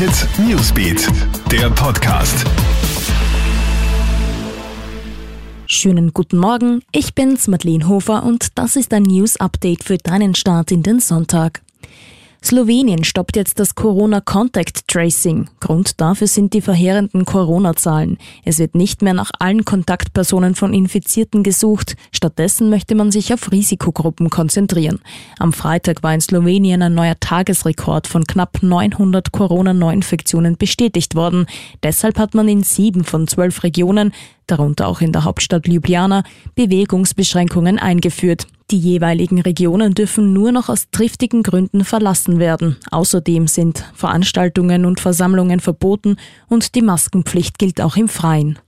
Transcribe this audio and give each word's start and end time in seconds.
Hit 0.00 0.26
Newsbeat, 0.38 1.08
der 1.52 1.68
Podcast. 1.68 2.46
Schönen 5.66 6.14
guten 6.14 6.38
Morgen, 6.38 6.82
ich 6.90 7.14
bin's 7.14 7.48
Madeleine 7.48 7.86
Hofer 7.86 8.22
und 8.22 8.56
das 8.58 8.76
ist 8.76 8.94
ein 8.94 9.02
News 9.02 9.36
Update 9.36 9.84
für 9.84 9.98
deinen 9.98 10.34
Start 10.34 10.70
in 10.70 10.82
den 10.82 11.00
Sonntag. 11.00 11.60
Slowenien 12.42 13.04
stoppt 13.04 13.36
jetzt 13.36 13.60
das 13.60 13.74
Corona 13.74 14.22
Contact 14.22 14.88
Tracing. 14.88 15.48
Grund 15.60 16.00
dafür 16.00 16.26
sind 16.26 16.54
die 16.54 16.62
verheerenden 16.62 17.26
Corona-Zahlen. 17.26 18.16
Es 18.44 18.58
wird 18.58 18.74
nicht 18.74 19.02
mehr 19.02 19.12
nach 19.12 19.30
allen 19.38 19.66
Kontaktpersonen 19.66 20.54
von 20.54 20.72
Infizierten 20.72 21.42
gesucht. 21.42 21.96
Stattdessen 22.12 22.70
möchte 22.70 22.94
man 22.94 23.12
sich 23.12 23.34
auf 23.34 23.52
Risikogruppen 23.52 24.30
konzentrieren. 24.30 25.00
Am 25.38 25.52
Freitag 25.52 26.02
war 26.02 26.14
in 26.14 26.22
Slowenien 26.22 26.82
ein 26.82 26.94
neuer 26.94 27.20
Tagesrekord 27.20 28.06
von 28.06 28.24
knapp 28.26 28.62
900 28.62 29.32
Corona-Neuinfektionen 29.32 30.56
bestätigt 30.56 31.14
worden. 31.14 31.46
Deshalb 31.82 32.18
hat 32.18 32.34
man 32.34 32.48
in 32.48 32.62
sieben 32.62 33.04
von 33.04 33.28
zwölf 33.28 33.62
Regionen 33.62 34.12
darunter 34.46 34.88
auch 34.88 35.00
in 35.00 35.12
der 35.12 35.24
Hauptstadt 35.24 35.68
Ljubljana, 35.68 36.24
Bewegungsbeschränkungen 36.54 37.78
eingeführt. 37.78 38.46
Die 38.70 38.78
jeweiligen 38.78 39.40
Regionen 39.40 39.94
dürfen 39.94 40.32
nur 40.32 40.52
noch 40.52 40.68
aus 40.68 40.90
triftigen 40.92 41.42
Gründen 41.42 41.84
verlassen 41.84 42.38
werden. 42.38 42.76
Außerdem 42.92 43.48
sind 43.48 43.84
Veranstaltungen 43.94 44.84
und 44.84 45.00
Versammlungen 45.00 45.58
verboten 45.58 46.16
und 46.48 46.76
die 46.76 46.82
Maskenpflicht 46.82 47.58
gilt 47.58 47.80
auch 47.80 47.96
im 47.96 48.08
Freien. 48.08 48.60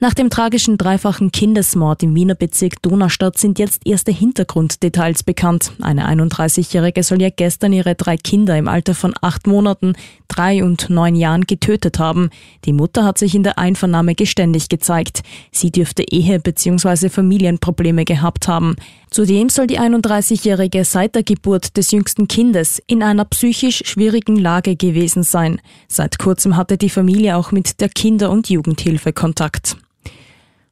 Nach 0.00 0.14
dem 0.14 0.30
tragischen 0.30 0.78
dreifachen 0.78 1.32
Kindesmord 1.32 2.04
im 2.04 2.14
Wiener 2.14 2.36
Bezirk 2.36 2.80
Donaustadt 2.82 3.36
sind 3.36 3.58
jetzt 3.58 3.82
erste 3.84 4.12
Hintergrunddetails 4.12 5.24
bekannt. 5.24 5.72
Eine 5.80 6.08
31-Jährige 6.08 7.02
soll 7.02 7.20
ja 7.20 7.30
gestern 7.30 7.72
ihre 7.72 7.96
drei 7.96 8.16
Kinder 8.16 8.56
im 8.56 8.68
Alter 8.68 8.94
von 8.94 9.12
acht 9.22 9.48
Monaten, 9.48 9.94
drei 10.28 10.62
und 10.62 10.88
neun 10.88 11.16
Jahren 11.16 11.48
getötet 11.48 11.98
haben. 11.98 12.30
Die 12.64 12.72
Mutter 12.72 13.04
hat 13.04 13.18
sich 13.18 13.34
in 13.34 13.42
der 13.42 13.58
Einvernahme 13.58 14.14
geständig 14.14 14.68
gezeigt. 14.68 15.22
Sie 15.50 15.72
dürfte 15.72 16.04
Ehe- 16.04 16.38
bzw. 16.38 17.08
Familienprobleme 17.08 18.04
gehabt 18.04 18.46
haben. 18.46 18.76
Zudem 19.10 19.48
soll 19.48 19.66
die 19.66 19.80
31-Jährige 19.80 20.84
seit 20.84 21.16
der 21.16 21.24
Geburt 21.24 21.76
des 21.76 21.90
jüngsten 21.90 22.28
Kindes 22.28 22.80
in 22.86 23.02
einer 23.02 23.24
psychisch 23.24 23.82
schwierigen 23.84 24.36
Lage 24.36 24.76
gewesen 24.76 25.24
sein. 25.24 25.60
Seit 25.88 26.20
kurzem 26.20 26.56
hatte 26.56 26.78
die 26.78 26.88
Familie 26.88 27.36
auch 27.36 27.50
mit 27.50 27.80
der 27.80 27.88
Kinder- 27.88 28.30
und 28.30 28.48
Jugendhilfe 28.48 29.12
Kontakt. 29.12 29.76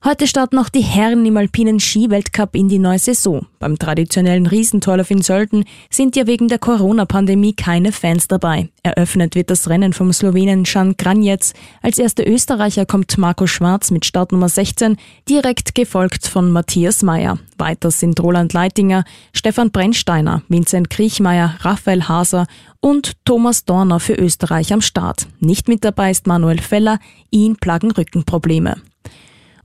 Heute 0.07 0.29
starten 0.29 0.55
noch 0.55 0.69
die 0.69 0.85
Herren 0.85 1.27
im 1.27 1.37
alpinen 1.37 1.81
Skiweltcup 1.81 2.55
in 2.55 2.69
die 2.69 2.79
neue 2.79 3.01
Saison. 3.01 3.45
Beim 3.59 3.77
traditionellen 3.77 4.47
Riesentorlauf 4.47 5.11
in 5.11 5.21
Sölden 5.21 5.65
sind 5.91 6.15
ja 6.15 6.29
wegen 6.29 6.47
der 6.47 6.61
Corona-Pandemie 6.61 7.55
keine 7.55 7.91
Fans 7.91 8.29
dabei. 8.29 8.69
Eröffnet 8.85 9.35
wird 9.35 9.51
das 9.51 9.69
Rennen 9.69 9.93
vom 9.93 10.13
Slowenen 10.13 10.63
Jan 10.65 10.97
Kranjec. 10.97 11.55
Als 11.83 11.99
erster 11.99 12.25
Österreicher 12.25 12.87
kommt 12.87 13.19
Marco 13.19 13.49
Schwarz 13.49 13.91
mit 13.91 14.07
Startnummer 14.07 14.49
16, 14.49 14.97
direkt 15.29 15.75
gefolgt 15.75 16.29
von 16.29 16.53
Matthias 16.53 17.03
Meyer. 17.03 17.41
Weiter 17.59 17.91
sind 17.91 18.21
Roland 18.21 18.53
Leitinger, 18.53 19.03
Stefan 19.33 19.73
Brennsteiner, 19.73 20.43
Vincent 20.49 20.89
Kriechmeier, 20.89 21.57
Raphael 21.63 22.07
Haser 22.07 22.47
und 22.79 23.15
Thomas 23.25 23.65
Dorner 23.65 23.99
für 23.99 24.15
Österreich 24.15 24.73
am 24.73 24.83
Start. 24.83 25.27
Nicht 25.41 25.67
mit 25.67 25.85
dabei 25.85 26.13
ist 26.13 26.29
Manuel 26.29 26.61
Feller, 26.61 27.01
ihn 27.33 27.57
plagen 27.57 27.91
Rückenprobleme 27.91 28.77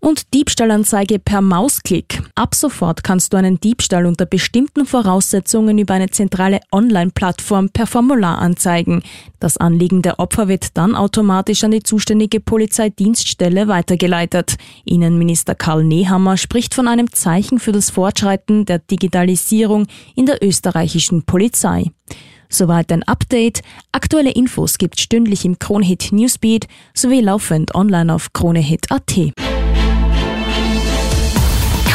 und 0.01 0.33
Diebstahlanzeige 0.33 1.19
per 1.19 1.41
Mausklick. 1.41 2.21
Ab 2.35 2.55
sofort 2.55 3.03
kannst 3.03 3.31
du 3.31 3.37
einen 3.37 3.59
Diebstahl 3.59 4.05
unter 4.05 4.25
bestimmten 4.25 4.85
Voraussetzungen 4.85 5.77
über 5.77 5.93
eine 5.93 6.09
zentrale 6.09 6.59
Online-Plattform 6.71 7.69
per 7.69 7.87
Formular 7.87 8.39
anzeigen. 8.39 9.03
Das 9.39 9.57
Anliegen 9.57 10.01
der 10.01 10.19
Opfer 10.19 10.47
wird 10.47 10.75
dann 10.75 10.95
automatisch 10.95 11.63
an 11.63 11.71
die 11.71 11.83
zuständige 11.83 12.39
Polizeidienststelle 12.39 13.67
weitergeleitet. 13.67 14.55
Innenminister 14.85 15.55
Karl 15.55 15.83
Nehammer 15.83 16.35
spricht 16.35 16.73
von 16.73 16.87
einem 16.87 17.11
Zeichen 17.13 17.59
für 17.59 17.71
das 17.71 17.91
Fortschreiten 17.91 18.65
der 18.65 18.79
Digitalisierung 18.79 19.85
in 20.15 20.25
der 20.25 20.43
österreichischen 20.43 21.23
Polizei. 21.23 21.91
Soweit 22.49 22.91
ein 22.91 23.03
Update. 23.03 23.61
Aktuelle 23.93 24.31
Infos 24.31 24.77
gibt 24.77 24.99
stündlich 24.99 25.45
im 25.45 25.57
Kronehit 25.57 26.11
Newsbeat 26.11 26.67
sowie 26.93 27.21
laufend 27.21 27.73
online 27.75 28.13
auf 28.13 28.33
kronehit.at. 28.33 29.50